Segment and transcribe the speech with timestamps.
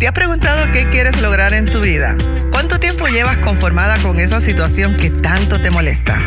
[0.00, 2.16] ¿Te has preguntado qué quieres lograr en tu vida?
[2.50, 6.18] ¿Cuánto tiempo llevas conformada con esa situación que tanto te molesta?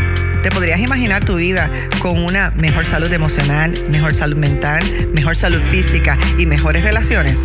[0.43, 4.83] ¿Te podrías imaginar tu vida con una mejor salud emocional, mejor salud mental,
[5.13, 7.37] mejor salud física y mejores relaciones?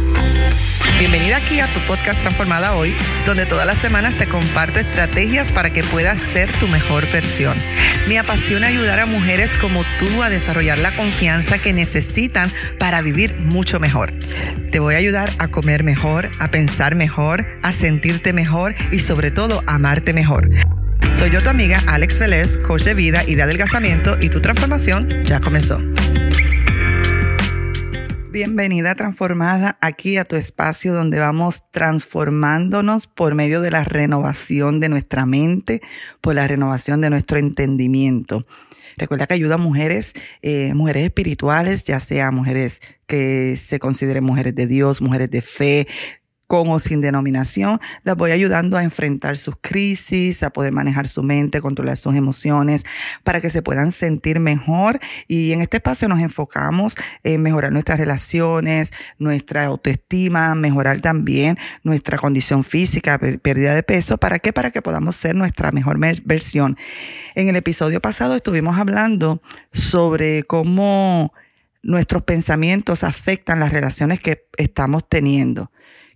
[0.99, 2.93] Bienvenida aquí a tu podcast Transformada Hoy,
[3.25, 7.57] donde todas las semanas te comparto estrategias para que puedas ser tu mejor versión.
[8.09, 13.37] Me apasiona ayudar a mujeres como tú a desarrollar la confianza que necesitan para vivir
[13.39, 14.13] mucho mejor.
[14.73, 19.31] Te voy a ayudar a comer mejor, a pensar mejor, a sentirte mejor y sobre
[19.31, 20.51] todo a amarte mejor.
[21.19, 25.09] Soy yo tu amiga Alex Vélez, coach de vida y de adelgazamiento y tu transformación
[25.25, 25.83] ya comenzó.
[28.31, 34.91] Bienvenida transformada aquí a tu espacio donde vamos transformándonos por medio de la renovación de
[34.91, 35.83] nuestra mente,
[36.21, 38.47] por la renovación de nuestro entendimiento.
[38.97, 44.55] Recuerda que ayuda a mujeres, eh, mujeres espirituales, ya sea mujeres que se consideren mujeres
[44.55, 45.89] de Dios, mujeres de fe,
[46.49, 51.23] con o sin denominación, las voy ayudando a enfrentar sus crisis, a poder manejar su
[51.23, 52.85] mente, controlar sus emociones,
[53.23, 54.99] para que se puedan sentir mejor.
[55.29, 62.17] Y en este espacio nos enfocamos en mejorar nuestras relaciones, nuestra autoestima, mejorar también nuestra
[62.17, 64.17] condición física, pérdida de peso.
[64.17, 64.55] ¿Para qué?
[64.55, 66.79] Para que podamos ser nuestra mejor versión.
[67.35, 71.35] En el episodio pasado estuvimos hablando sobre cómo
[71.83, 75.71] nuestros pensamientos afectan las relaciones que estamos teniendo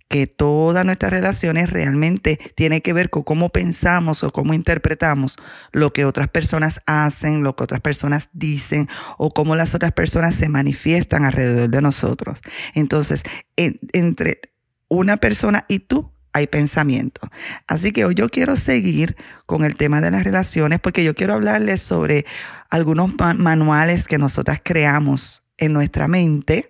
[0.07, 5.37] que todas nuestras relaciones realmente tienen que ver con cómo pensamos o cómo interpretamos
[5.71, 8.87] lo que otras personas hacen, lo que otras personas dicen
[9.17, 12.39] o cómo las otras personas se manifiestan alrededor de nosotros.
[12.75, 13.23] Entonces,
[13.57, 14.41] entre
[14.87, 17.29] una persona y tú hay pensamiento.
[17.67, 21.33] Así que hoy yo quiero seguir con el tema de las relaciones porque yo quiero
[21.33, 22.25] hablarles sobre
[22.69, 26.69] algunos manuales que nosotras creamos en nuestra mente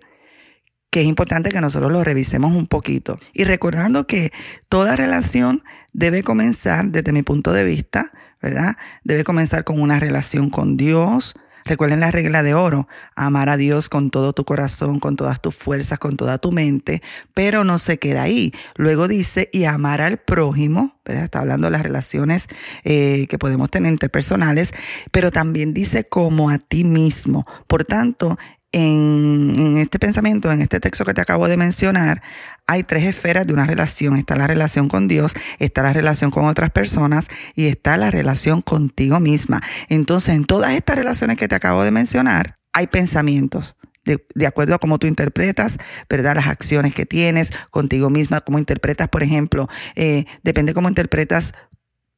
[0.94, 3.18] que es importante que nosotros lo revisemos un poquito.
[3.32, 4.32] Y recordando que
[4.68, 8.76] toda relación debe comenzar, desde mi punto de vista, ¿verdad?
[9.02, 11.34] Debe comenzar con una relación con Dios.
[11.64, 12.86] Recuerden la regla de oro,
[13.16, 17.02] amar a Dios con todo tu corazón, con todas tus fuerzas, con toda tu mente,
[17.34, 18.52] pero no se queda ahí.
[18.76, 21.24] Luego dice, y amar al prójimo, ¿verdad?
[21.24, 22.46] Está hablando de las relaciones
[22.84, 24.72] eh, que podemos tener interpersonales,
[25.10, 27.46] pero también dice como a ti mismo.
[27.66, 28.38] Por tanto,
[28.74, 32.22] en, este pensamiento, en este texto que te acabo de mencionar,
[32.66, 34.16] hay tres esferas de una relación.
[34.16, 38.62] Está la relación con Dios, está la relación con otras personas y está la relación
[38.62, 39.62] contigo misma.
[39.88, 43.76] Entonces, en todas estas relaciones que te acabo de mencionar, hay pensamientos.
[44.04, 45.78] De, acuerdo a cómo tú interpretas,
[46.10, 46.34] ¿verdad?
[46.34, 51.54] Las acciones que tienes contigo misma, cómo interpretas, por ejemplo, eh, depende cómo interpretas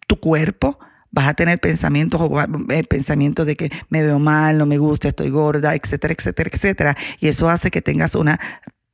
[0.08, 0.80] tu cuerpo,
[1.10, 5.08] vas a tener pensamientos o eh, pensamientos de que me veo mal, no me gusta,
[5.08, 6.96] estoy gorda, etcétera, etcétera, etcétera.
[7.20, 8.38] Y eso hace que tengas una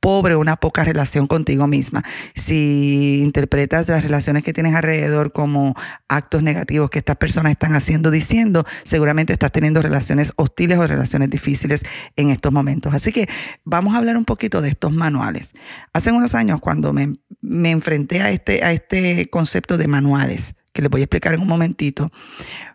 [0.03, 2.03] pobre, una poca relación contigo misma.
[2.35, 5.75] Si interpretas las relaciones que tienes alrededor como
[6.09, 11.29] actos negativos que estas personas están haciendo, diciendo, seguramente estás teniendo relaciones hostiles o relaciones
[11.29, 11.83] difíciles
[12.17, 12.93] en estos momentos.
[12.93, 13.29] Así que
[13.63, 15.53] vamos a hablar un poquito de estos manuales.
[15.93, 20.81] Hace unos años, cuando me, me enfrenté a este, a este concepto de manuales, que
[20.81, 22.11] les voy a explicar en un momentito,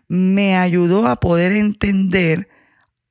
[0.07, 2.49] me ayudó a poder entender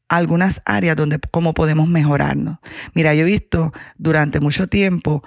[0.08, 2.58] algunas áreas donde cómo podemos mejorarnos.
[2.94, 5.22] Mira, yo he visto durante mucho tiempo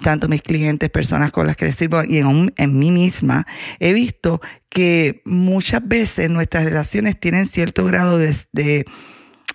[0.00, 3.46] tanto mis clientes, personas con las que les sirvo y en, mí misma,
[3.78, 8.84] he visto que muchas veces nuestras relaciones tienen cierto grado de,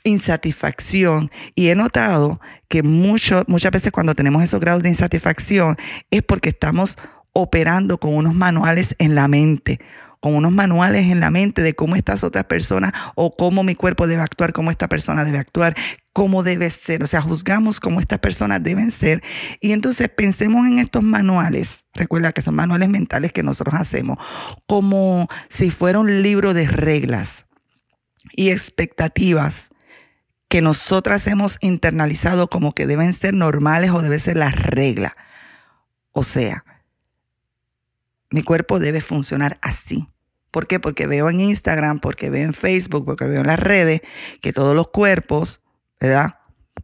[0.03, 5.77] insatisfacción y he notado que muchas veces cuando tenemos esos grados de insatisfacción
[6.11, 6.95] es porque estamos
[7.37, 9.81] operando con unos manuales en la mente,
[10.21, 14.07] con unos manuales en la mente de cómo estas otras personas o cómo mi cuerpo
[14.07, 15.75] debe actuar, cómo esta persona debe actuar,
[16.13, 17.03] cómo debe ser.
[17.03, 19.21] O sea, juzgamos cómo estas personas deben ser.
[19.59, 24.17] Y entonces pensemos en estos manuales, recuerda que son manuales mentales que nosotros hacemos,
[24.65, 27.45] como si fuera un libro de reglas
[28.31, 29.69] y expectativas
[30.47, 35.17] que nosotras hemos internalizado como que deben ser normales o debe ser la regla.
[36.13, 36.63] O sea,
[38.29, 40.07] mi cuerpo debe funcionar así.
[40.51, 40.79] ¿Por qué?
[40.79, 44.01] Porque veo en Instagram, porque veo en Facebook, porque veo en las redes
[44.41, 45.61] que todos los cuerpos,
[45.99, 46.35] ¿verdad?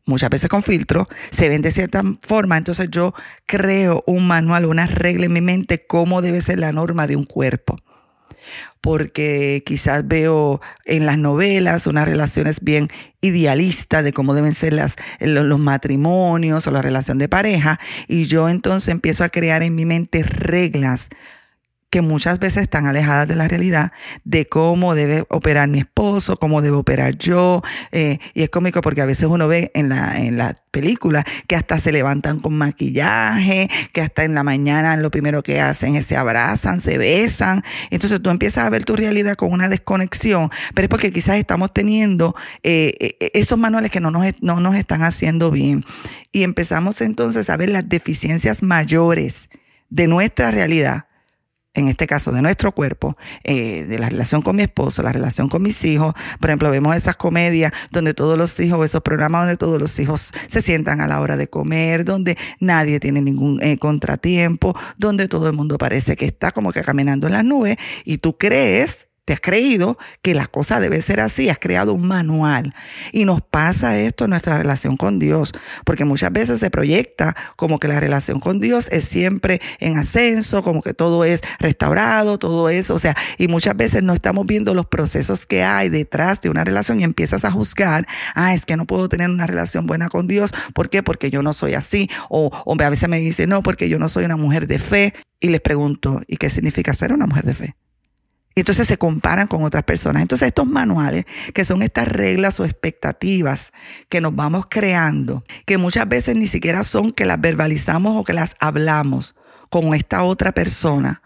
[0.06, 2.58] Muchas veces con filtro, se ven de cierta forma.
[2.58, 3.14] Entonces yo
[3.46, 7.26] creo un manual, una regla en mi mente, cómo debe ser la norma de un
[7.26, 7.78] cuerpo
[8.82, 12.90] porque quizás veo en las novelas unas relaciones bien
[13.22, 18.50] idealistas de cómo deben ser las, los matrimonios o la relación de pareja, y yo
[18.50, 21.10] entonces empiezo a crear en mi mente reglas
[21.92, 23.92] que muchas veces están alejadas de la realidad
[24.24, 27.62] de cómo debe operar mi esposo, cómo debo operar yo.
[27.92, 31.58] Eh, y es cómico porque a veces uno ve en la, en la película que
[31.58, 36.06] hasta se levantan con maquillaje, que hasta en la mañana lo primero que hacen es
[36.06, 37.62] se abrazan, se besan.
[37.90, 41.74] Entonces tú empiezas a ver tu realidad con una desconexión, pero es porque quizás estamos
[41.74, 42.34] teniendo
[42.64, 45.84] eh, eh, esos manuales que no nos, no nos están haciendo bien.
[46.32, 49.50] Y empezamos entonces a ver las deficiencias mayores
[49.90, 51.11] de nuestra realidad
[51.74, 55.48] en este caso de nuestro cuerpo, eh, de la relación con mi esposo, la relación
[55.48, 56.14] con mis hijos.
[56.40, 60.32] Por ejemplo, vemos esas comedias donde todos los hijos, esos programas donde todos los hijos
[60.48, 65.48] se sientan a la hora de comer, donde nadie tiene ningún eh, contratiempo, donde todo
[65.48, 69.36] el mundo parece que está como que caminando en las nubes y tú crees te
[69.36, 72.76] has creído que la cosa debe ser así, has creado un manual.
[73.14, 75.54] Y nos pasa esto en nuestra relación con Dios,
[75.86, 80.64] porque muchas veces se proyecta como que la relación con Dios es siempre en ascenso,
[80.64, 84.74] como que todo es restaurado, todo eso, o sea, y muchas veces no estamos viendo
[84.74, 88.76] los procesos que hay detrás de una relación y empiezas a juzgar, ah, es que
[88.76, 91.04] no puedo tener una relación buena con Dios, ¿por qué?
[91.04, 94.10] Porque yo no soy así, o, o a veces me dice, no, porque yo no
[94.10, 97.54] soy una mujer de fe, y les pregunto, ¿y qué significa ser una mujer de
[97.54, 97.76] fe?
[98.54, 100.22] Y entonces se comparan con otras personas.
[100.22, 103.72] Entonces estos manuales, que son estas reglas o expectativas
[104.10, 108.34] que nos vamos creando, que muchas veces ni siquiera son que las verbalizamos o que
[108.34, 109.36] las hablamos
[109.70, 111.22] con esta otra persona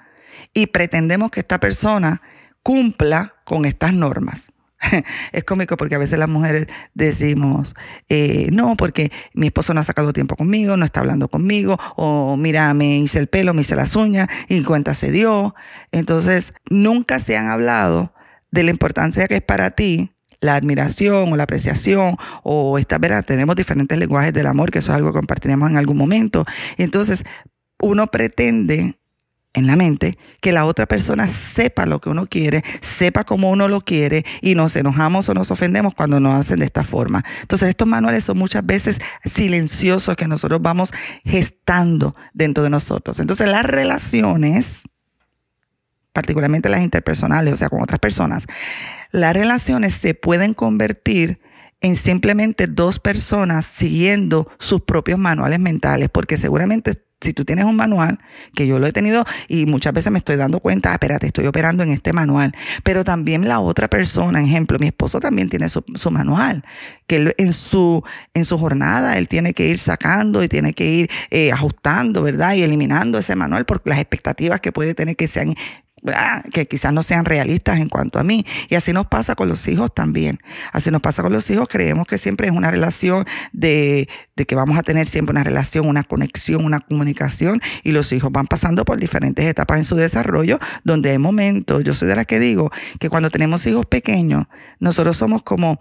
[0.54, 2.22] y pretendemos que esta persona
[2.62, 4.48] cumpla con estas normas.
[5.32, 7.76] es cómico porque a veces las mujeres decimos,
[8.10, 12.38] eh, no, porque mi esposo no ha sacado tiempo conmigo, no está hablando conmigo, o
[12.38, 15.56] mira, me hice el pelo, me hice las uñas y cuenta se dio.
[15.92, 18.14] Entonces, nunca se han hablado
[18.52, 23.26] de la importancia que es para ti la admiración o la apreciación o esta verdad,
[23.26, 26.46] tenemos diferentes lenguajes del amor, que eso es algo que compartiremos en algún momento.
[26.78, 27.24] entonces,
[27.82, 28.98] uno pretende
[29.56, 33.68] en la mente, que la otra persona sepa lo que uno quiere, sepa cómo uno
[33.68, 37.24] lo quiere y nos enojamos o nos ofendemos cuando nos hacen de esta forma.
[37.42, 40.94] Entonces estos manuales son muchas veces silenciosos que nosotros vamos
[41.24, 43.20] gestando dentro de nosotros.
[43.20, 44.82] Entonces las relaciones,
[46.12, 48.46] particularmente las interpersonales, o sea, con otras personas,
[49.12, 51.40] las relaciones se pueden convertir
[51.80, 57.76] en simplemente dos personas siguiendo sus propios manuales mentales, porque seguramente si tú tienes un
[57.76, 58.20] manual,
[58.56, 61.48] que yo lo he tenido y muchas veces me estoy dando cuenta, ah, espérate, estoy
[61.48, 65.84] operando en este manual, pero también la otra persona, ejemplo, mi esposo también tiene su,
[66.12, 66.64] manual,
[67.08, 71.10] que en su, en su jornada él tiene que ir sacando y tiene que ir
[71.32, 72.54] eh, ajustando, ¿verdad?
[72.54, 75.56] Y eliminando ese manual por las expectativas que puede tener que sean
[76.52, 78.46] que quizás no sean realistas en cuanto a mí.
[78.70, 80.40] Y así nos pasa con los hijos también.
[80.72, 81.68] Así nos pasa con los hijos.
[81.70, 85.88] Creemos que siempre es una relación de, de que vamos a tener siempre una relación,
[85.88, 87.62] una conexión, una comunicación.
[87.84, 91.94] Y los hijos van pasando por diferentes etapas en su desarrollo, donde hay momentos, yo
[91.94, 94.46] soy de las que digo que cuando tenemos hijos pequeños,
[94.80, 95.80] nosotros somos como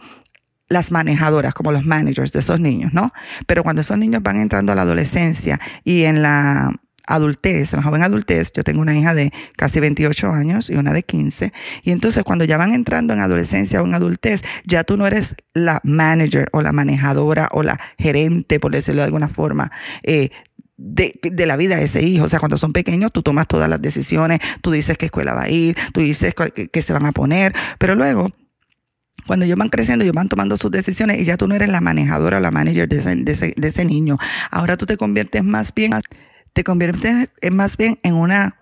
[0.69, 3.13] las manejadoras, como los managers de esos niños, ¿no?
[3.47, 6.73] Pero cuando esos niños van entrando a la adolescencia y en la
[7.07, 11.03] adultez, la joven adultez, yo tengo una hija de casi 28 años y una de
[11.03, 11.53] 15,
[11.83, 15.35] y entonces cuando ya van entrando en adolescencia o en adultez, ya tú no eres
[15.53, 19.71] la manager o la manejadora o la gerente, por decirlo de alguna forma,
[20.03, 20.31] eh,
[20.77, 22.25] de, de, la vida de ese hijo.
[22.25, 25.43] O sea, cuando son pequeños, tú tomas todas las decisiones, tú dices qué escuela va
[25.43, 28.31] a ir, tú dices qué, se van a poner, pero luego
[29.27, 31.81] cuando ellos van creciendo, ellos van tomando sus decisiones y ya tú no eres la
[31.81, 34.19] manejadora o la manager de ese, de ese, de ese niño.
[34.51, 35.93] Ahora tú te conviertes más bien
[36.55, 38.57] te conviertes más bien en una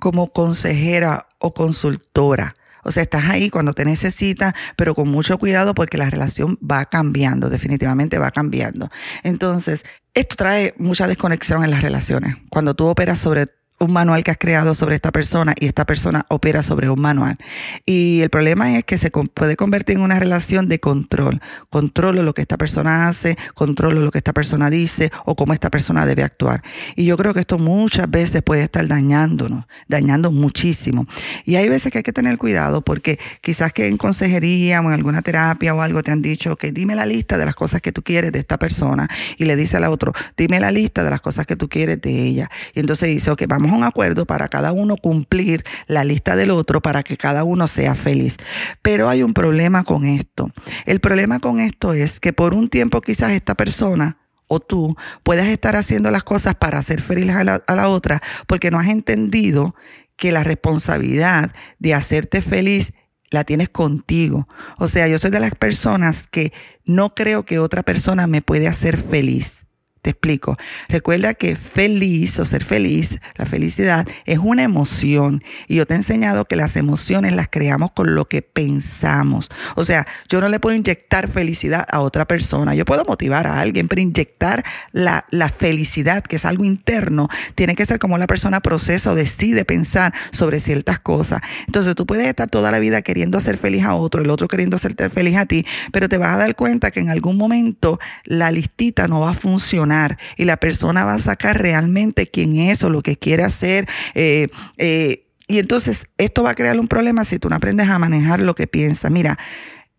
[0.00, 2.56] como consejera o consultora.
[2.82, 6.84] O sea, estás ahí cuando te necesitas, pero con mucho cuidado porque la relación va
[6.84, 8.90] cambiando, definitivamente va cambiando.
[9.24, 9.84] Entonces,
[10.14, 12.36] esto trae mucha desconexión en las relaciones.
[12.48, 16.24] Cuando tú operas sobre un manual que has creado sobre esta persona y esta persona
[16.28, 17.36] opera sobre un manual.
[17.84, 21.40] Y el problema es que se puede convertir en una relación de control.
[21.68, 25.70] Controlo lo que esta persona hace, controlo lo que esta persona dice o cómo esta
[25.70, 26.62] persona debe actuar.
[26.94, 31.06] Y yo creo que esto muchas veces puede estar dañándonos, dañando muchísimo.
[31.44, 34.92] Y hay veces que hay que tener cuidado porque quizás que en consejería o en
[34.92, 37.92] alguna terapia o algo te han dicho que dime la lista de las cosas que
[37.92, 41.20] tú quieres de esta persona y le dice al otro, dime la lista de las
[41.20, 42.50] cosas que tú quieres de ella.
[42.74, 46.80] Y entonces dice, ok, vamos un acuerdo para cada uno cumplir la lista del otro
[46.80, 48.36] para que cada uno sea feliz.
[48.82, 50.50] Pero hay un problema con esto.
[50.84, 54.18] El problema con esto es que por un tiempo quizás esta persona
[54.48, 58.22] o tú puedas estar haciendo las cosas para hacer feliz a la, a la otra
[58.46, 59.74] porque no has entendido
[60.16, 62.92] que la responsabilidad de hacerte feliz
[63.30, 64.48] la tienes contigo.
[64.78, 66.52] O sea, yo soy de las personas que
[66.84, 69.65] no creo que otra persona me puede hacer feliz
[70.06, 70.56] Te explico.
[70.88, 75.42] Recuerda que feliz o ser feliz, la felicidad, es una emoción.
[75.66, 79.50] Y yo te he enseñado que las emociones las creamos con lo que pensamos.
[79.74, 82.76] O sea, yo no le puedo inyectar felicidad a otra persona.
[82.76, 87.74] Yo puedo motivar a alguien, pero inyectar la, la felicidad, que es algo interno, tiene
[87.74, 91.40] que ser como la persona procesa o decide pensar sobre ciertas cosas.
[91.66, 94.76] Entonces tú puedes estar toda la vida queriendo hacer feliz a otro, el otro queriendo
[94.76, 98.52] hacerte feliz a ti, pero te vas a dar cuenta que en algún momento la
[98.52, 99.95] listita no va a funcionar
[100.36, 103.88] y la persona va a sacar realmente quién es o lo que quiere hacer.
[104.14, 104.48] Eh,
[104.78, 108.40] eh, y entonces esto va a crear un problema si tú no aprendes a manejar
[108.40, 109.10] lo que piensas.
[109.10, 109.38] Mira,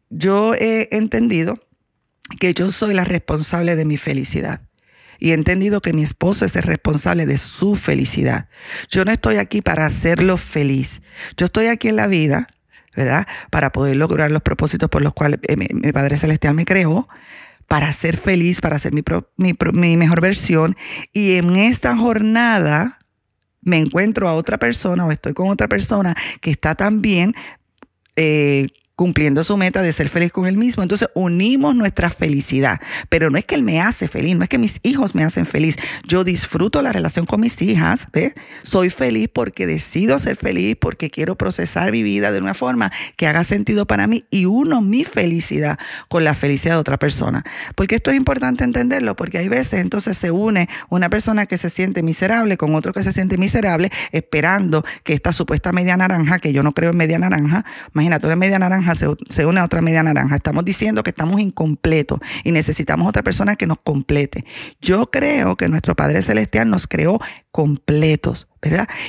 [0.09, 1.59] yo he entendido
[2.39, 4.61] que yo soy la responsable de mi felicidad.
[5.19, 8.49] Y he entendido que mi esposo es el responsable de su felicidad.
[8.89, 11.01] Yo no estoy aquí para hacerlo feliz.
[11.37, 12.47] Yo estoy aquí en la vida,
[12.95, 13.27] ¿verdad?
[13.49, 17.07] Para poder lograr los propósitos por los cuales eh, mi, Padre Celestial me creó
[17.67, 19.03] para ser feliz, para ser mi,
[19.35, 20.75] mi, mejor versión.
[21.13, 22.99] Y en esta jornada
[23.61, 27.35] me encuentro a otra persona o estoy con otra persona que está también
[28.15, 30.81] eh, cumpliendo su meta de ser feliz con él mismo.
[30.81, 34.57] Entonces unimos nuestra felicidad, pero no es que él me hace feliz, no es que
[34.57, 35.77] mis hijos me hacen feliz.
[36.07, 38.33] Yo disfruto la relación con mis hijas, ¿ves?
[38.63, 43.27] Soy feliz porque decido ser feliz, porque quiero procesar mi vida de una forma que
[43.27, 45.77] haga sentido para mí y uno mi felicidad
[46.09, 47.45] con la felicidad de otra persona.
[47.75, 51.69] Porque esto es importante entenderlo, porque hay veces entonces se une una persona que se
[51.69, 56.51] siente miserable con otro que se siente miserable, esperando que esta supuesta media naranja, que
[56.51, 57.63] yo no creo en media naranja,
[57.93, 60.35] imagínate, una media naranja se, une a otra media naranja.
[60.35, 64.45] Estamos diciendo que estamos incompletos y necesitamos otra persona que nos complete.
[64.81, 67.19] Yo creo que nuestro Padre Celestial nos creó
[67.51, 68.47] completos.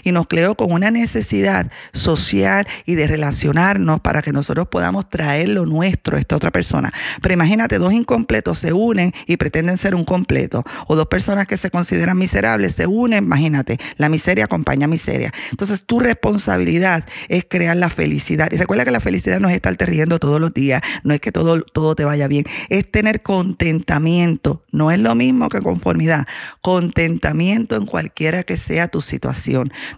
[0.05, 5.49] Y nos creó con una necesidad social y de relacionarnos para que nosotros podamos traer
[5.49, 6.93] lo nuestro a esta otra persona.
[7.23, 10.65] Pero imagínate, dos incompletos se unen y pretenden ser un completo.
[10.87, 15.33] O dos personas que se consideran miserables se unen, imagínate, la miseria acompaña miseria.
[15.51, 18.51] Entonces tu responsabilidad es crear la felicidad.
[18.53, 21.33] Y recuerda que la felicidad no es estarte riendo todos los días, no es que
[21.33, 24.65] todo, todo te vaya bien, es tener contentamiento.
[24.71, 26.27] No es lo mismo que conformidad.
[26.61, 29.38] Contentamiento en cualquiera que sea tu situación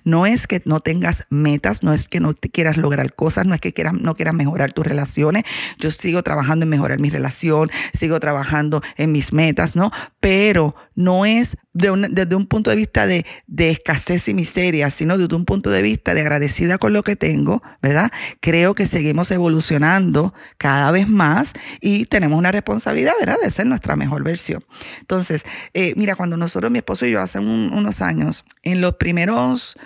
[0.05, 3.61] no es que no tengas metas, no es que no quieras lograr cosas, no es
[3.61, 5.45] que quieras, no quieras mejorar tus relaciones.
[5.79, 9.91] Yo sigo trabajando en mejorar mi relación, sigo trabajando en mis metas, ¿no?
[10.21, 15.35] Pero no es desde un punto de vista de, de, escasez y miseria, sino desde
[15.35, 18.13] un punto de vista de agradecida con lo que tengo, ¿verdad?
[18.41, 23.37] Creo que seguimos evolucionando cada vez más y tenemos una responsabilidad, ¿verdad?
[23.43, 24.63] De ser nuestra mejor versión.
[25.01, 25.43] Entonces,
[25.73, 29.77] eh, mira, cuando nosotros, mi esposo y yo, hace unos años, en los primeros...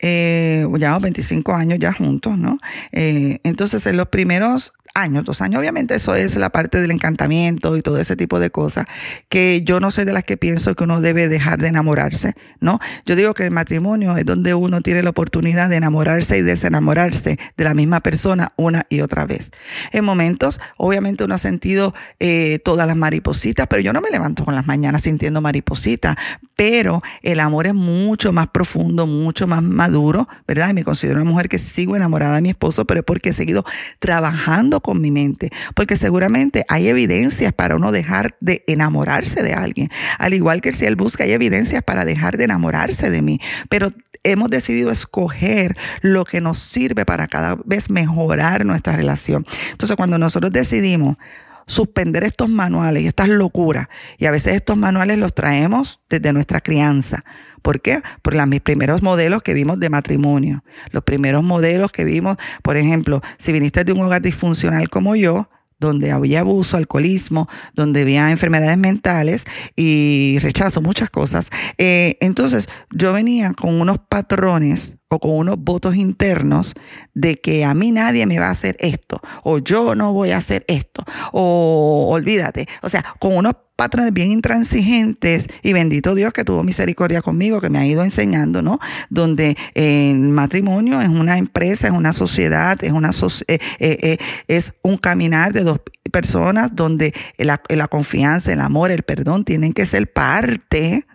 [0.00, 2.58] Eh, ya 25 años ya juntos, ¿no?
[2.92, 5.60] Eh, entonces, en los primeros años, dos años.
[5.60, 8.86] Obviamente eso es la parte del encantamiento y todo ese tipo de cosas,
[9.28, 12.80] que yo no soy de las que pienso que uno debe dejar de enamorarse, ¿no?
[13.06, 17.38] Yo digo que el matrimonio es donde uno tiene la oportunidad de enamorarse y desenamorarse
[17.56, 19.50] de la misma persona una y otra vez.
[19.92, 24.44] En momentos, obviamente uno ha sentido eh, todas las maripositas, pero yo no me levanto
[24.44, 26.16] con las mañanas sintiendo maripositas,
[26.56, 30.70] pero el amor es mucho más profundo, mucho más maduro, ¿verdad?
[30.70, 33.34] Y me considero una mujer que sigo enamorada de mi esposo, pero es porque he
[33.34, 33.64] seguido
[34.00, 39.90] trabajando con mi mente, porque seguramente hay evidencias para uno dejar de enamorarse de alguien,
[40.18, 43.92] al igual que si él busca, hay evidencias para dejar de enamorarse de mí, pero
[44.22, 49.44] hemos decidido escoger lo que nos sirve para cada vez mejorar nuestra relación.
[49.72, 51.18] Entonces, cuando nosotros decidimos
[51.66, 53.88] suspender estos manuales y estas locuras.
[54.16, 57.26] Y a veces estos manuales los traemos desde nuestra crianza.
[57.62, 58.02] ¿Por qué?
[58.22, 60.64] Por los primeros modelos que vimos de matrimonio.
[60.90, 65.48] Los primeros modelos que vimos, por ejemplo, si viniste de un hogar disfuncional como yo,
[65.78, 69.44] donde había abuso, alcoholismo, donde había enfermedades mentales
[69.76, 71.50] y rechazo, muchas cosas.
[71.78, 76.74] Eh, entonces yo venía con unos patrones o con unos votos internos
[77.14, 80.38] de que a mí nadie me va a hacer esto, o yo no voy a
[80.38, 86.44] hacer esto, o olvídate, o sea, con unos patrones bien intransigentes y bendito Dios que
[86.44, 88.80] tuvo misericordia conmigo, que me ha ido enseñando, ¿no?
[89.08, 93.10] Donde el matrimonio es una empresa, es una sociedad, es, una
[93.46, 98.90] eh, eh, eh, es un caminar de dos personas donde la, la confianza, el amor,
[98.90, 101.06] el perdón tienen que ser parte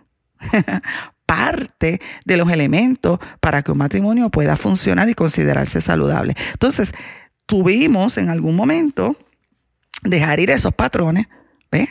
[1.26, 6.34] parte de los elementos para que un matrimonio pueda funcionar y considerarse saludable.
[6.52, 6.92] Entonces,
[7.46, 9.16] tuvimos en algún momento
[10.02, 11.26] dejar ir esos patrones,
[11.70, 11.88] ¿ves?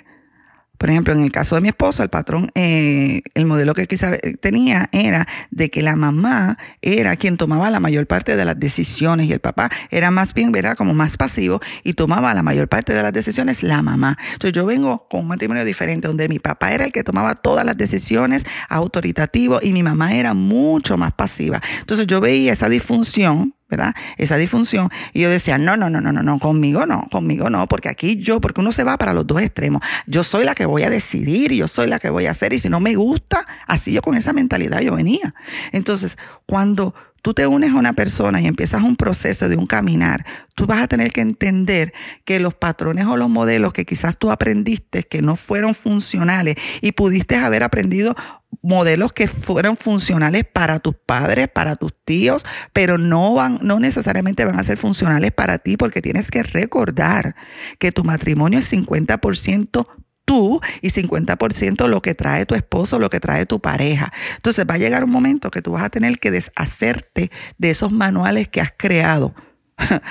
[0.83, 4.17] Por ejemplo, en el caso de mi esposo, el patrón, eh, el modelo que quizá
[4.41, 9.27] tenía era de que la mamá era quien tomaba la mayor parte de las decisiones
[9.27, 10.75] y el papá era más bien, ¿verdad?
[10.75, 14.17] Como más pasivo y tomaba la mayor parte de las decisiones la mamá.
[14.33, 17.65] Entonces yo vengo con un matrimonio diferente donde mi papá era el que tomaba todas
[17.65, 21.61] las decisiones autoritativo y mi mamá era mucho más pasiva.
[21.79, 23.95] Entonces yo veía esa disfunción ¿verdad?
[24.17, 24.89] Esa disfunción.
[25.13, 28.17] Y yo decía, no, no, no, no, no, no, conmigo no, conmigo no, porque aquí
[28.17, 29.81] yo, porque uno se va para los dos extremos.
[30.05, 32.59] Yo soy la que voy a decidir, yo soy la que voy a hacer, y
[32.59, 35.33] si no me gusta, así yo con esa mentalidad yo venía.
[35.71, 40.25] Entonces, cuando tú te unes a una persona y empiezas un proceso de un caminar,
[40.53, 41.93] tú vas a tener que entender
[42.25, 46.91] que los patrones o los modelos que quizás tú aprendiste que no fueron funcionales y
[46.91, 48.15] pudiste haber aprendido
[48.61, 54.45] modelos que fueron funcionales para tus padres, para tus tíos, pero no van, no necesariamente
[54.45, 57.35] van a ser funcionales para ti porque tienes que recordar
[57.79, 59.87] que tu matrimonio es 50%
[60.25, 64.13] tú y 50% lo que trae tu esposo, lo que trae tu pareja.
[64.35, 67.91] Entonces va a llegar un momento que tú vas a tener que deshacerte de esos
[67.91, 69.33] manuales que has creado.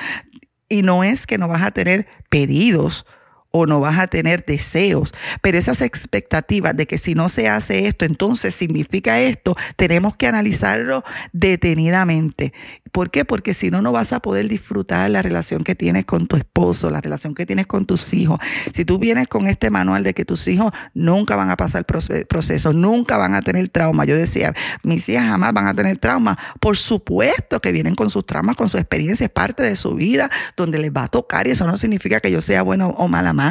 [0.69, 3.07] y no es que no vas a tener pedidos
[3.53, 5.15] o no vas a tener deseos.
[5.41, 10.27] Pero esas expectativas de que si no se hace esto, entonces significa esto, tenemos que
[10.27, 12.53] analizarlo detenidamente.
[12.91, 13.25] ¿Por qué?
[13.25, 16.91] Porque si no, no vas a poder disfrutar la relación que tienes con tu esposo,
[16.91, 18.39] la relación que tienes con tus hijos.
[18.75, 22.73] Si tú vienes con este manual de que tus hijos nunca van a pasar proceso,
[22.73, 24.05] nunca van a tener trauma.
[24.05, 26.39] Yo decía, mis hijas jamás van a tener trauma.
[26.61, 30.31] Por supuesto que vienen con sus traumas, con su experiencia, es parte de su vida,
[30.57, 33.33] donde les va a tocar y eso no significa que yo sea bueno o mala
[33.33, 33.42] madre,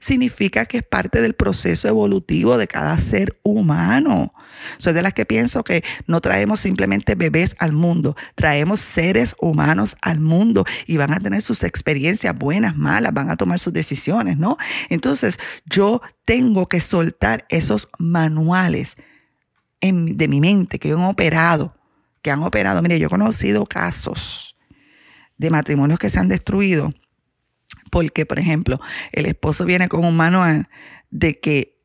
[0.00, 4.32] significa que es parte del proceso evolutivo de cada ser humano.
[4.78, 9.96] Soy de las que pienso que no traemos simplemente bebés al mundo, traemos seres humanos
[10.02, 14.36] al mundo y van a tener sus experiencias buenas, malas, van a tomar sus decisiones,
[14.38, 14.58] ¿no?
[14.88, 18.96] Entonces yo tengo que soltar esos manuales
[19.80, 21.74] de mi mente que han operado,
[22.22, 22.82] que han operado.
[22.82, 24.56] Mire, yo he conocido casos
[25.38, 26.92] de matrimonios que se han destruido
[27.90, 28.80] porque, por ejemplo,
[29.12, 30.68] el esposo viene con un manual
[31.10, 31.76] de que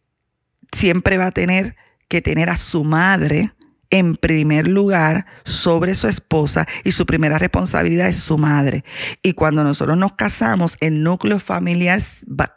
[0.72, 1.76] siempre va a tener
[2.08, 3.52] que tener a su madre
[3.90, 8.84] en primer lugar sobre su esposa y su primera responsabilidad es su madre.
[9.22, 12.02] Y cuando nosotros nos casamos, el núcleo familiar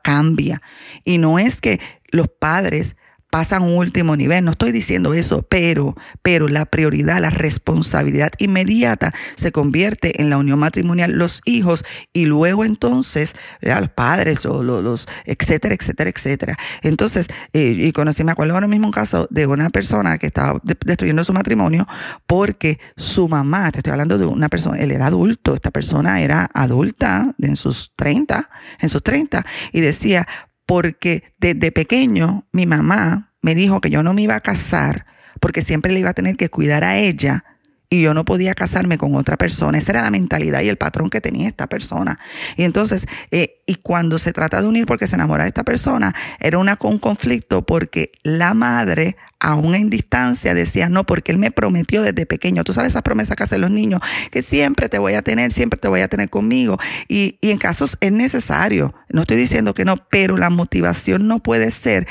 [0.02, 0.61] cambia.
[1.04, 1.80] Y no es que
[2.11, 2.97] los padres
[3.30, 4.44] pasan un último nivel.
[4.44, 10.38] No estoy diciendo eso, pero, pero la prioridad, la responsabilidad inmediata se convierte en la
[10.38, 16.59] unión matrimonial, los hijos y luego entonces los padres, los, los, etcétera, etcétera, etcétera.
[16.83, 20.61] Entonces, eh, y conocí, me acuerdo ahora mismo un caso de una persona que estaba
[20.64, 21.87] destruyendo su matrimonio
[22.26, 26.50] porque su mamá, te estoy hablando de una persona, él era adulto, esta persona era
[26.55, 28.48] adulta en sus 30,
[28.81, 30.26] en sus 30, y decía,
[30.68, 35.06] porque desde pequeño mi mamá me dijo que yo no me iba a casar
[35.40, 37.44] porque siempre le iba a tener que cuidar a ella
[37.88, 39.78] y yo no podía casarme con otra persona.
[39.78, 42.18] Esa era la mentalidad y el patrón que tenía esta persona.
[42.58, 46.14] Y entonces, eh, y cuando se trata de unir porque se enamora de esta persona,
[46.40, 51.50] era una, un conflicto porque la madre, aún en distancia, decía, no, porque él me
[51.50, 52.64] prometió desde pequeño.
[52.64, 55.80] Tú sabes esas promesas que hacen los niños, que siempre te voy a tener, siempre
[55.80, 56.78] te voy a tener conmigo.
[57.08, 61.38] Y, y en casos es necesario, no estoy diciendo que no, pero la motivación no
[61.38, 62.06] puede ser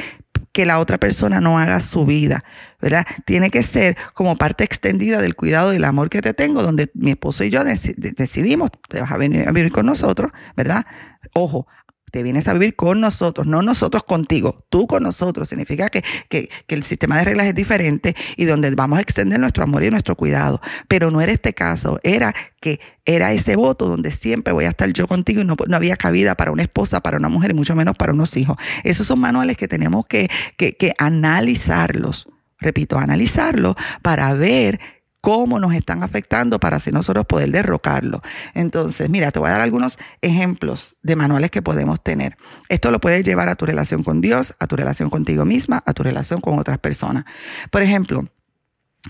[0.57, 2.43] que la otra persona no haga su vida,
[2.81, 3.05] ¿verdad?
[3.25, 6.89] Tiene que ser como parte extendida del cuidado y del amor que te tengo, donde
[6.95, 10.87] mi esposo y yo decidimos, te vas a venir a vivir con nosotros, ¿verdad?
[11.33, 11.67] Ojo,
[12.11, 15.49] te vienes a vivir con nosotros, no nosotros contigo, tú con nosotros.
[15.49, 19.63] Significa que, que, el sistema de reglas es diferente y donde vamos a extender nuestro
[19.63, 20.61] amor y nuestro cuidado.
[20.87, 24.91] Pero no era este caso, era que era ese voto donde siempre voy a estar
[24.91, 27.75] yo contigo y no, no había cabida para una esposa, para una mujer y mucho
[27.75, 28.57] menos para unos hijos.
[28.83, 32.29] Esos son manuales que tenemos que, que, que analizarlos.
[32.59, 34.79] Repito, analizarlos para ver
[35.27, 38.21] cómo nos están afectando para así nosotros poder derrocarlo.
[38.53, 42.37] Entonces, mira, te voy a dar algunos ejemplos de manuales que podemos tener.
[42.69, 45.91] Esto lo puedes llevar a tu relación con Dios, a tu relación contigo misma, a
[45.91, 47.25] tu relación con otras personas.
[47.71, 48.29] Por ejemplo,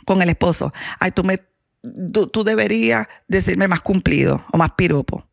[0.05, 1.37] con el esposo, ay, tú, me,
[2.11, 5.23] tú, deberías decirme más cumplido o más piropo.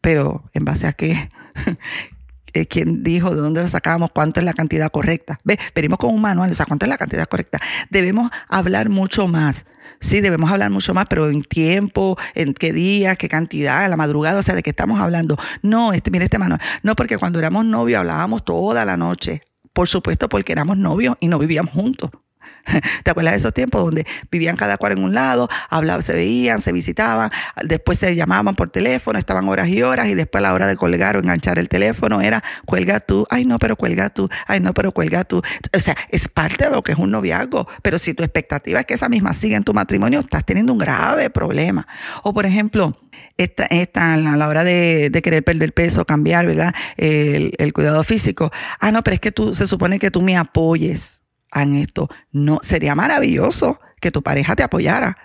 [0.00, 1.28] Pero, ¿en base a qué?
[2.54, 5.38] eh, quién dijo, de dónde lo sacábamos, cuánto es la cantidad correcta.
[5.44, 7.60] Ve, venimos con un manual, o sea, cuánto es la cantidad correcta.
[7.90, 9.66] Debemos hablar mucho más.
[10.00, 13.96] Sí, debemos hablar mucho más, pero en tiempo, en qué día, qué cantidad, en la
[13.96, 15.36] madrugada, o sea, de qué estamos hablando.
[15.62, 16.60] No, este, mira este manual.
[16.82, 19.42] No, porque cuando éramos novios hablábamos toda la noche.
[19.72, 22.10] Por supuesto, porque éramos novios y no vivíamos juntos.
[23.04, 26.60] ¿Te acuerdas de esos tiempos donde vivían cada cual en un lado, hablaban, se veían,
[26.60, 27.30] se visitaban,
[27.62, 30.76] después se llamaban por teléfono, estaban horas y horas y después a la hora de
[30.76, 34.74] colgar o enganchar el teléfono era cuelga tú, ay no, pero cuelga tú, ay no,
[34.74, 35.42] pero cuelga tú.
[35.74, 38.86] O sea, es parte de lo que es un noviazgo, pero si tu expectativa es
[38.86, 41.86] que esa misma siga en tu matrimonio, estás teniendo un grave problema.
[42.22, 42.96] O por ejemplo,
[43.36, 46.74] esta, a la hora de, querer perder peso, cambiar, ¿verdad?
[46.96, 48.50] El, cuidado físico.
[48.78, 51.20] Ah, no, pero es que tú, se supone que tú me apoyes
[51.62, 52.08] en esto.
[52.32, 55.16] No, sería maravilloso que tu pareja te apoyara,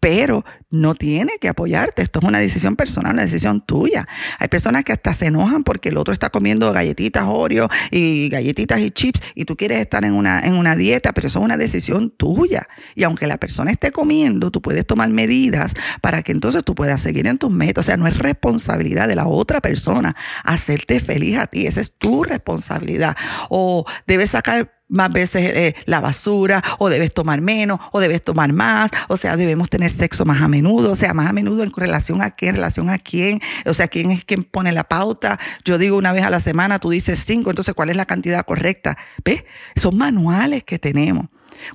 [0.00, 2.02] pero no tiene que apoyarte.
[2.02, 4.06] Esto es una decisión personal, una decisión tuya.
[4.38, 8.80] Hay personas que hasta se enojan porque el otro está comiendo galletitas Oreo y galletitas
[8.80, 11.56] y chips y tú quieres estar en una, en una dieta, pero eso es una
[11.56, 12.68] decisión tuya.
[12.94, 17.00] Y aunque la persona esté comiendo, tú puedes tomar medidas para que entonces tú puedas
[17.00, 17.84] seguir en tus metas.
[17.84, 21.66] O sea, no es responsabilidad de la otra persona hacerte feliz a ti.
[21.66, 23.16] Esa es tu responsabilidad.
[23.48, 28.52] O debes sacar más veces eh, la basura, o debes tomar menos, o debes tomar
[28.52, 31.72] más, o sea, debemos tener sexo más a menudo, o sea, más a menudo en
[31.72, 35.38] relación a qué, en relación a quién, o sea, quién es quien pone la pauta.
[35.64, 38.44] Yo digo una vez a la semana, tú dices cinco, entonces, ¿cuál es la cantidad
[38.44, 38.96] correcta?
[39.24, 39.44] ¿Ves?
[39.76, 41.26] Son manuales que tenemos.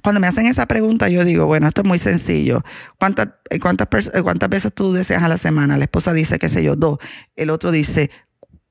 [0.03, 2.63] Cuando me hacen esa pregunta, yo digo, bueno, esto es muy sencillo.
[2.99, 3.29] ¿Cuántas,
[3.61, 3.87] cuántas,
[4.23, 5.77] cuántas veces tú deseas a la semana?
[5.77, 6.99] La esposa dice, qué sé yo, dos.
[7.35, 8.11] El otro dice,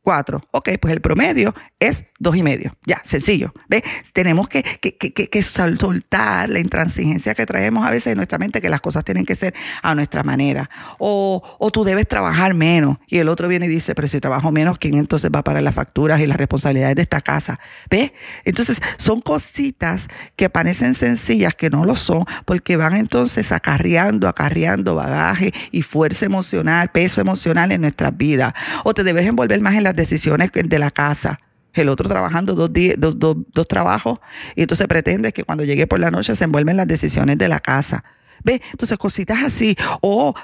[0.03, 0.43] cuatro.
[0.51, 2.77] Ok, pues el promedio es dos y medio.
[2.87, 3.53] Ya, sencillo.
[3.69, 3.83] ¿Ves?
[4.13, 8.61] Tenemos que, que, que, que, soltar la intransigencia que traemos a veces en nuestra mente,
[8.61, 10.69] que las cosas tienen que ser a nuestra manera.
[10.99, 12.99] O, o tú debes trabajar menos.
[13.07, 15.63] Y el otro viene y dice, pero si trabajo menos, ¿quién entonces va a pagar
[15.63, 17.59] las facturas y las responsabilidades de esta casa?
[17.91, 18.13] ¿Ves?
[18.45, 24.95] Entonces, son cositas que parecen sencillas, que no lo son, porque van entonces acarreando, acarreando
[24.95, 28.53] bagaje y fuerza emocional, peso emocional en nuestras vidas.
[28.85, 31.39] O te debes envolver más en la decisiones de la casa.
[31.73, 34.19] El otro trabajando dos, dos, dos, trabajos
[34.57, 37.61] y entonces pretende que cuando llegue por la noche se envuelven las decisiones de la
[37.61, 38.05] casa.
[38.43, 38.61] ¿Ve?
[38.73, 39.77] Entonces cositas así.
[40.01, 40.35] O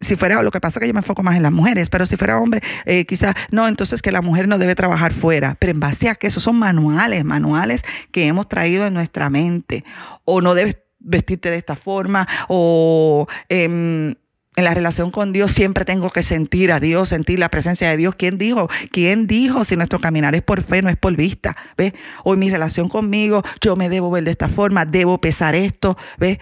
[0.00, 2.06] si fuera, lo que pasa es que yo me enfoco más en las mujeres, pero
[2.06, 5.70] si fuera hombre, eh, quizás, no, entonces que la mujer no debe trabajar fuera, pero
[5.70, 9.84] en base a que esos son manuales, manuales que hemos traído en nuestra mente,
[10.24, 14.14] o no debes vestirte de esta forma, o eh,
[14.56, 17.96] en la relación con Dios siempre tengo que sentir a Dios, sentir la presencia de
[17.96, 18.14] Dios.
[18.14, 18.68] ¿Quién dijo?
[18.92, 21.56] ¿Quién dijo si nuestro caminar es por fe, no es por vista?
[21.76, 21.92] ¿Ves?
[22.22, 26.38] Hoy mi relación conmigo, yo me debo ver de esta forma, debo pesar esto, ¿ves?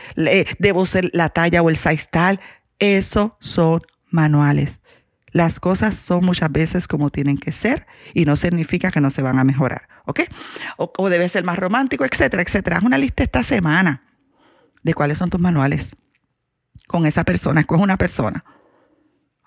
[0.58, 2.40] Debo ser la talla o el size tal.
[2.78, 4.80] Eso son manuales.
[5.30, 9.22] Las cosas son muchas veces como tienen que ser y no significa que no se
[9.22, 10.20] van a mejorar, ¿ok?
[10.76, 12.76] O, o debe ser más romántico, etcétera, etcétera.
[12.76, 14.02] Haz una lista esta semana
[14.82, 15.94] de cuáles son tus manuales
[16.86, 18.44] con esa persona, escoge una persona.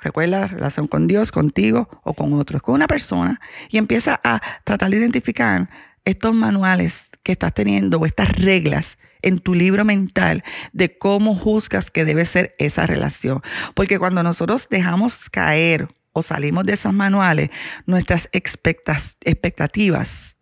[0.01, 2.57] Recuerda la relación con Dios, contigo o con otro.
[2.57, 5.69] Escoge una persona y empieza a tratar de identificar
[6.03, 11.89] estos manuales que estás teniendo o estas reglas en tu libro mental de cómo juzgas
[11.89, 13.41] que debe ser esa relación.
[13.73, 17.49] Porque cuando nosotros dejamos caer o salimos de esos manuales,
[17.87, 20.35] nuestras expectativas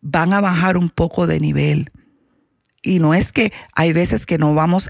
[0.00, 1.92] van a bajar un poco de nivel.
[2.82, 4.88] Y no es que hay veces que no vamos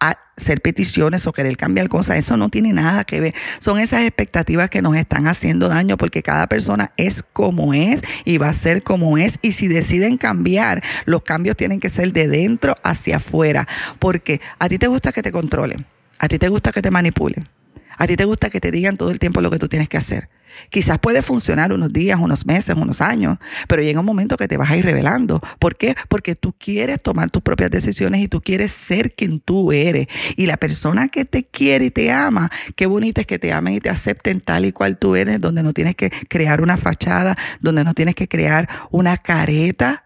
[0.00, 3.34] hacer peticiones o querer cambiar cosas, eso no tiene nada que ver.
[3.58, 8.38] Son esas expectativas que nos están haciendo daño porque cada persona es como es y
[8.38, 9.38] va a ser como es.
[9.42, 13.66] Y si deciden cambiar, los cambios tienen que ser de dentro hacia afuera.
[13.98, 15.86] Porque a ti te gusta que te controlen,
[16.18, 17.48] a ti te gusta que te manipulen,
[17.96, 19.96] a ti te gusta que te digan todo el tiempo lo que tú tienes que
[19.96, 20.28] hacer.
[20.70, 24.56] Quizás puede funcionar unos días, unos meses, unos años, pero llega un momento que te
[24.56, 25.40] vas a ir revelando.
[25.58, 25.94] ¿Por qué?
[26.08, 30.08] Porque tú quieres tomar tus propias decisiones y tú quieres ser quien tú eres.
[30.36, 33.74] Y la persona que te quiere y te ama, qué bonito es que te amen
[33.74, 37.36] y te acepten tal y cual tú eres, donde no tienes que crear una fachada,
[37.60, 40.04] donde no tienes que crear una careta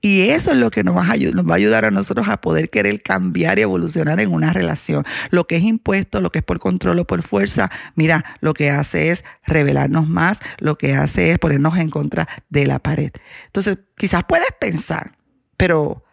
[0.00, 2.70] Y eso es lo que nos va, nos va a ayudar a nosotros a poder
[2.70, 5.04] querer cambiar y evolucionar en una relación.
[5.30, 8.70] Lo que es impuesto, lo que es por control o por fuerza, mira, lo que
[8.70, 13.12] hace es revelarnos más, lo que hace es ponernos en contra de la pared.
[13.46, 15.16] Entonces, quizás puedes pensar,
[15.56, 16.04] pero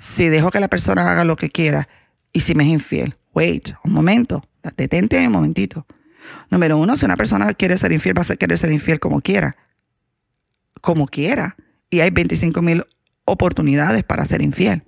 [0.00, 1.88] si dejo que la persona haga lo que quiera
[2.32, 4.44] y si me es infiel, wait, un momento,
[4.76, 5.86] detente un momentito.
[6.50, 9.56] Número uno, si una persona quiere ser infiel, va a querer ser infiel como quiera.
[10.80, 11.56] Como quiera
[11.90, 12.84] y hay 25 mil
[13.24, 14.84] oportunidades para ser infiel.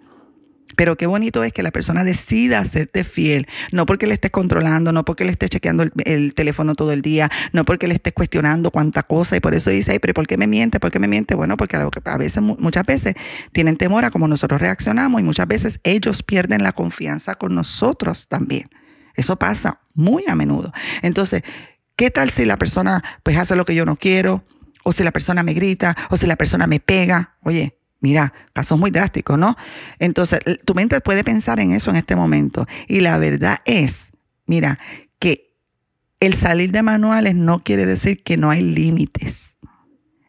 [0.76, 4.92] Pero qué bonito es que la persona decida hacerte fiel, no porque le estés controlando,
[4.92, 8.70] no porque le estés chequeando el, teléfono todo el día, no porque le estés cuestionando
[8.70, 10.80] cuánta cosa y por eso dice, pero ¿por qué me miente?
[10.80, 11.34] ¿Por qué me miente?
[11.34, 13.14] Bueno, porque a veces, muchas veces
[13.52, 18.28] tienen temor a cómo nosotros reaccionamos y muchas veces ellos pierden la confianza con nosotros
[18.28, 18.70] también.
[19.14, 20.72] Eso pasa muy a menudo.
[21.02, 21.42] Entonces,
[21.96, 24.42] ¿qué tal si la persona pues hace lo que yo no quiero?
[24.84, 27.36] O si la persona me grita, o si la persona me pega.
[27.42, 29.56] Oye, Mira, casos muy drásticos, ¿no?
[30.00, 32.66] Entonces, tu mente puede pensar en eso en este momento.
[32.88, 34.10] Y la verdad es,
[34.44, 34.80] mira,
[35.20, 35.54] que
[36.18, 39.51] el salir de manuales no quiere decir que no hay límites.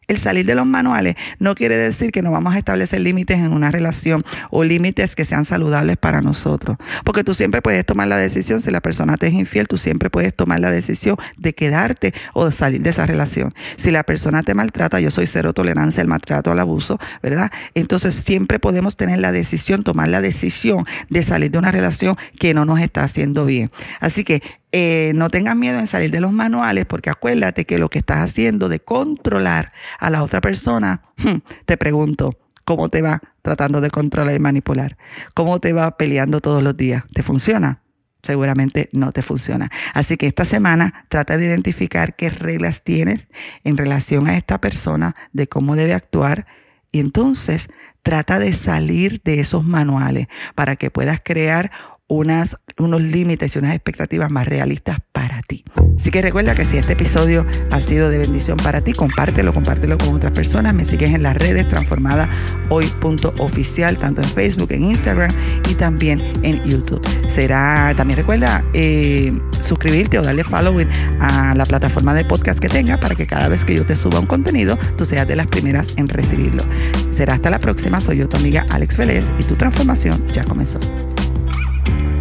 [0.08, 3.52] El salir de los manuales no quiere decir que no vamos a establecer límites en
[3.52, 6.76] una relación o límites que sean saludables para nosotros.
[7.04, 10.10] Porque tú siempre puedes tomar la decisión, si la persona te es infiel, tú siempre
[10.10, 13.54] puedes tomar la decisión de quedarte o de salir de esa relación.
[13.76, 17.50] Si la persona te maltrata, yo soy cero tolerancia al maltrato, al abuso, ¿verdad?
[17.74, 22.54] Entonces siempre podemos tener la decisión, tomar la decisión de salir de una relación que
[22.54, 23.70] no nos está haciendo bien.
[24.00, 24.42] Así que
[24.76, 28.18] eh, no tengas miedo en salir de los manuales porque acuérdate que lo que estás
[28.18, 33.90] haciendo de controlar a la otra persona, hmm, te pregunto, ¿cómo te va tratando de
[33.90, 34.96] controlar y manipular?
[35.32, 37.04] ¿Cómo te va peleando todos los días?
[37.12, 37.82] ¿Te funciona?
[38.24, 39.70] seguramente no te funciona.
[39.92, 43.28] Así que esta semana trata de identificar qué reglas tienes
[43.64, 46.46] en relación a esta persona, de cómo debe actuar
[46.90, 47.68] y entonces
[48.02, 51.70] trata de salir de esos manuales para que puedas crear
[52.08, 55.64] unas, unos límites y unas expectativas más realistas para ti.
[55.96, 59.96] Así que recuerda que si este episodio ha sido de bendición para ti, compártelo, compártelo
[59.96, 60.74] con otras personas.
[60.74, 62.28] Me sigues en las redes transformada
[62.68, 65.30] hoy.oficial, tanto en Facebook, en Instagram
[65.70, 67.00] y también en YouTube.
[67.34, 70.88] Será, también recuerda eh, suscribirte o darle following
[71.20, 74.20] a la plataforma de podcast que tenga para que cada vez que yo te suba
[74.20, 76.64] un contenido, tú seas de las primeras en recibirlo.
[77.12, 78.00] Será hasta la próxima.
[78.00, 80.78] Soy yo, tu amiga Alex Vélez, y tu transformación ya comenzó.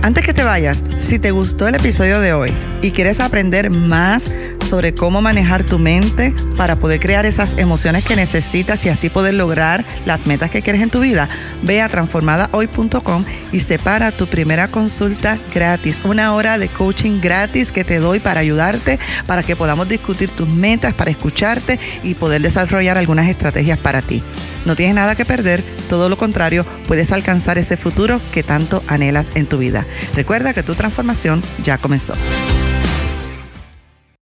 [0.03, 4.25] Antes que te vayas, si te gustó el episodio de hoy y quieres aprender más
[4.69, 9.33] sobre cómo manejar tu mente para poder crear esas emociones que necesitas y así poder
[9.33, 11.29] lograr las metas que quieres en tu vida,
[11.63, 17.85] ve a transformadahoy.com y separa tu primera consulta gratis, una hora de coaching gratis que
[17.85, 22.97] te doy para ayudarte, para que podamos discutir tus metas, para escucharte y poder desarrollar
[22.97, 24.21] algunas estrategias para ti.
[24.65, 29.27] No tienes nada que perder, todo lo contrario, puedes alcanzar ese futuro que tanto anhelas
[29.35, 29.85] en tu vida.
[30.15, 32.13] Recuerda que tu transformación ya comenzó.